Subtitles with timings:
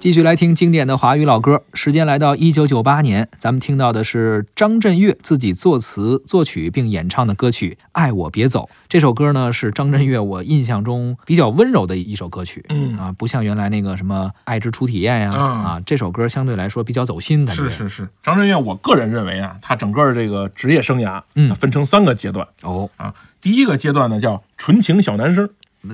[0.00, 8.70] 继续来听经典的华语老歌，时间来到一九九八年，咱们听到的是张震岳自己作词作曲并演唱的歌曲《爱我别走》。
[8.88, 12.96] 这首歌呢是张震岳我印象中比较温柔的一首歌曲，嗯。
[12.96, 15.42] 啊，不像原来那个什么《爱之初体验》呀，嗯。
[15.42, 17.64] 啊，这首歌相对来说比较走心，感觉。
[17.64, 21.54] 是是是，张震岳，我个人认为啊，他整个这个职业生涯，嗯。
[21.54, 22.48] 分成三个阶段。
[22.62, 22.88] 哦。
[22.96, 23.14] 啊。
[23.42, 25.48] 第一个阶段呢叫纯情小男生，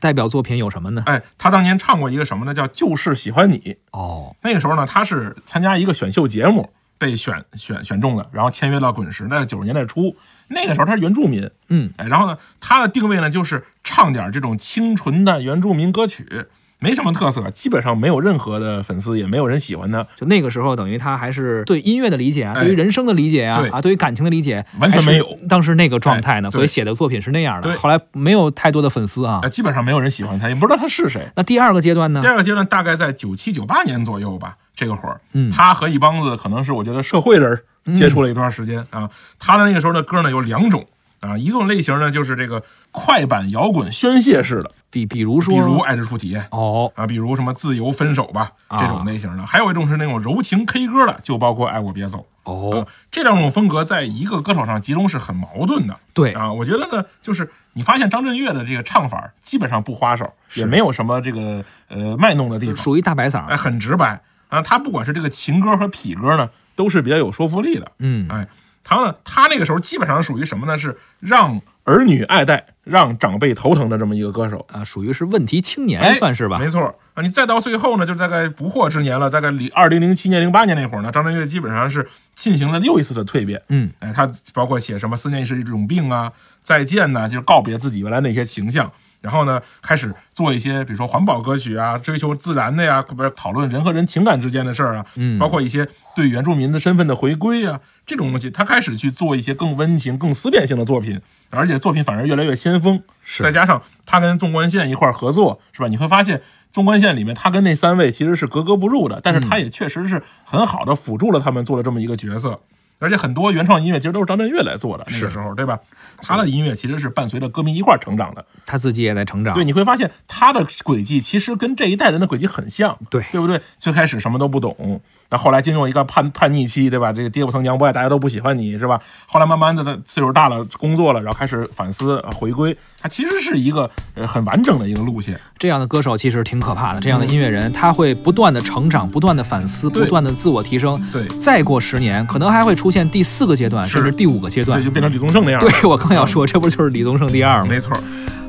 [0.00, 1.02] 代表作品有什么呢？
[1.06, 2.54] 哎，他当年唱过一个什么呢？
[2.54, 3.58] 叫《就是喜欢你》。
[3.90, 10.16] 哦，那个时候呢，他是参加一个选秀节目被选选选中的，然后签约到滚石，那九十年代初。
[10.48, 16.46] 那个时候他是原住民，嗯，哎，然后呢，他的定位呢就是唱点这种清纯的原住民歌曲，
[16.82, 20.04] 没什么特色，基本上没有任何的粉丝，也没有人喜欢他。
[20.16, 27.68] 就那个时候，等于他还是对音乐的理解啊，哎对于人生的理解啊，对啊，对于感情的理解完全没有当时那个状态呢，哎所以写的作品是那样的。
[27.68, 29.48] 对后来没有太多的粉丝啊呃，。
[29.48, 31.24] 基本上没有人喜欢他，也不知道他是谁。
[31.36, 32.26] 那第二个阶段呢第？
[32.26, 37.62] 二个阶段大概在九七九八年左右吧，这个会儿，嗯他和一帮子可能是我觉得社会人
[37.94, 39.08] 接触了一段时间、啊。
[39.38, 40.84] 他的那个时候的歌呢有两种
[41.22, 52.18] 啊，一种类型呢就是这个快板摇滚宣泄式的，比比如说，比如《爱之初体验》哦，啊，比如什么自由分手吧啊这种类型的，还有一种是那种柔情 K 歌的，就包括《爱我别走》
[52.50, 55.96] 哦啊，，这两种风格在一个歌手上集中是很矛盾的。
[56.12, 63.56] 对，啊，我觉得呢，就是你发现张震岳的这个唱法基本上不花手，也没有什么这个呃卖弄的地方，属于大白嗓哎，。
[63.56, 64.60] 很直白啊。
[64.60, 67.92] 他不管是这个情歌和痞歌呢，都是比较有说服力的。
[68.00, 68.48] 嗯，哎，
[68.84, 70.76] 他呢，他那个时候基本上属于什么呢？
[70.78, 74.66] 是让儿女爱戴，让长辈头疼的这么一个歌手。
[74.72, 76.58] 啊，属于是问题青年，哎，算是吧。
[76.58, 77.22] 没错啊。
[77.22, 83.60] 你再到最后呢，就大概不惑之年了，大概零二零零七年、零八年那会儿呢，张震岳基本上是进行了又一次的蜕变。
[83.68, 86.32] 嗯，哎，他包括写什么“思念是一种病”啊
[86.64, 88.90] ，“再见”呐，就是告别自己原来那些形象。
[89.22, 101.20] 然后呢，开始做一些，比如说环保歌曲啊，追求自然的呀，不是讨论人和人情感之间的事儿啊，嗯包括一些对原住民的身份的回归啊，这种东西，他开始去做一些更温情、更思辨性的作品，
[101.50, 103.02] 而且作品反而越来越先锋。
[103.24, 105.86] 是再加上他跟纵贯线一块儿合作，是吧？
[105.86, 106.42] 你会发现
[106.72, 112.58] 纵贯线里面他跟那三位其实是格格不入的，但是他也确实是很好的辅助了他们做了这么一个角色。
[113.02, 115.78] 而且很多原创音乐其实都是张震岳来做的，那个时候，对吧？
[116.18, 118.44] 他的音乐其实是伴随着歌迷一块儿成长的。
[118.64, 119.52] 他自己也在成长。
[119.54, 123.60] 对，你会发现他的轨迹其实跟这一代人的轨迹很像，对对不对？
[123.78, 127.12] 最开始什么都不懂，那后来进入一个叛叛逆期，对吧？
[127.12, 129.00] 这个爹不疼娘不爱，大家都不喜欢你，是吧？
[129.26, 135.40] 后来慢慢的岁数大了，工作了，然后开始反思呃回归，他其实是一个呃很完整的一个路线。
[135.58, 137.00] 这样的歌手其实挺可怕的。
[137.00, 141.02] 这样的音乐人，他会不断的成长，不断的反思，不断的自我提升。
[141.10, 144.84] 对，再过十年，可能还会出现第四个阶段，甚至第五个阶段对，。
[144.84, 145.70] 就变成李宗盛那样了。
[145.70, 147.66] 对我刚要说，这不就是李宗盛第二吗？
[147.68, 147.90] 没错，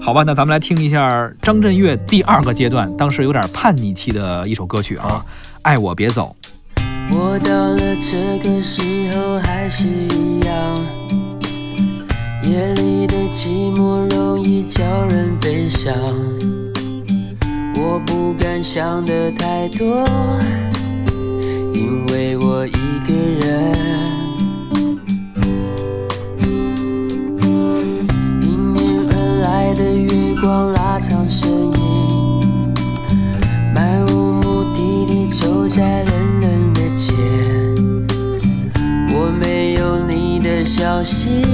[0.00, 5.22] 好吧，那咱们来听一下张震岳第二个阶段，当时有点叛逆期的一首歌曲啊，
[5.62, 6.34] 爱我别走》。
[7.12, 10.56] 我到了这个时候还是一样，
[12.44, 15.92] 夜里的寂寞容易叫人悲伤。
[17.76, 20.06] 我不敢想的太多，
[21.74, 22.70] 因为我一
[23.06, 24.19] 个人。
[30.50, 32.74] 光拉长身影，
[33.72, 37.12] 漫无目的地走在冷冷的街。
[39.14, 41.44] 我没有你的消息，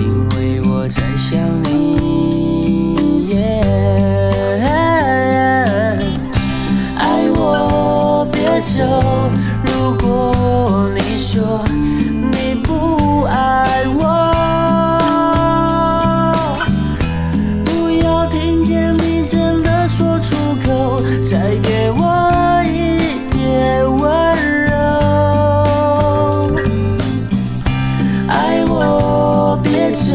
[0.00, 1.77] 因为我在想你。
[28.28, 30.12] 爱我别走，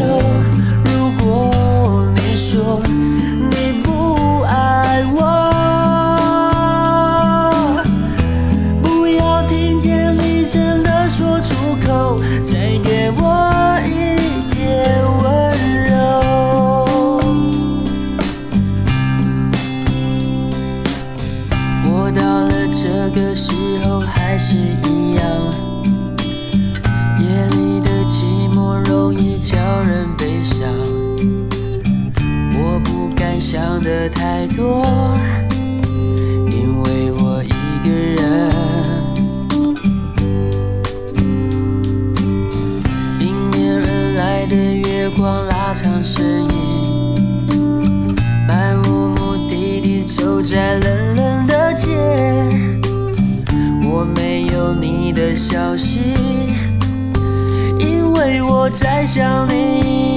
[0.84, 2.80] 如果你说
[3.50, 5.20] 你不爱我，
[8.82, 11.54] 不要听见你真的说出
[11.86, 12.18] 口，
[45.84, 48.16] 上身影
[48.48, 51.90] 漫无目的地走在冷冷的街
[53.84, 56.14] 我没有你的消息
[57.78, 60.13] 因为我在想你。